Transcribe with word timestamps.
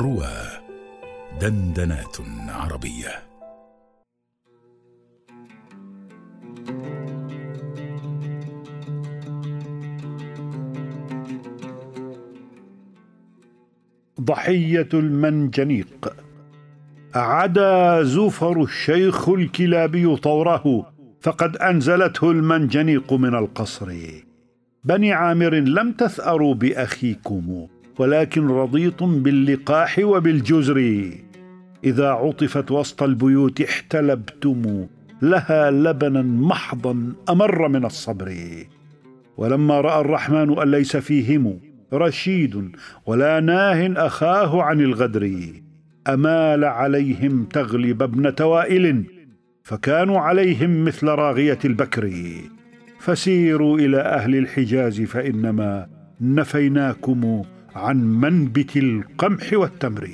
روى 0.00 0.32
دندنات 1.40 2.16
عربية. 2.48 3.08
ضحية 14.20 14.88
المنجنيق. 14.94 16.16
عدا 17.14 18.02
زفر 18.02 18.62
الشيخ 18.62 19.28
الكلابي 19.28 20.16
طوره 20.16 20.92
فقد 21.20 21.56
أنزلته 21.56 22.30
المنجنيق 22.30 23.12
من 23.12 23.34
القصر. 23.34 23.92
بني 24.84 25.12
عامر 25.12 25.54
لم 25.54 25.92
تثأروا 25.92 26.54
بأخيكم. 26.54 27.66
ولكن 27.98 28.46
رضيتم 28.46 29.22
باللقاح 29.22 29.98
وبالجزر. 29.98 31.10
إذا 31.84 32.08
عطفت 32.08 32.70
وسط 32.70 33.02
البيوت 33.02 33.60
احتلبتم 33.60 34.86
لها 35.22 35.70
لبنا 35.70 36.22
محضا 36.22 37.12
أمر 37.28 37.68
من 37.68 37.84
الصبر. 37.84 38.34
ولما 39.36 39.80
رأى 39.80 40.00
الرحمن 40.00 40.58
أن 40.58 40.70
ليس 40.70 40.96
فيهم 40.96 41.60
رشيد 41.92 42.70
ولا 43.06 43.40
ناه 43.40 44.06
أخاه 44.06 44.62
عن 44.62 44.80
الغدر 44.80 45.38
أمال 46.08 46.64
عليهم 46.64 47.44
تغلب 47.44 48.02
ابنه 48.02 48.46
وائل 48.46 49.04
فكانوا 49.62 50.18
عليهم 50.18 50.84
مثل 50.84 51.06
راغية 51.06 51.58
البكر. 51.64 52.12
فسيروا 53.00 53.78
إلى 53.78 54.00
أهل 54.00 54.36
الحجاز 54.36 55.00
فإنما 55.00 55.86
نفيناكم 56.20 57.42
عن 57.74 58.20
منبت 58.20 58.76
القمح 58.76 59.52
والتمر. 59.52 60.10